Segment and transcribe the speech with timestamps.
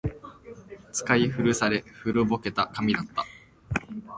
[0.91, 3.23] 使い古され、古ぼけた紙だった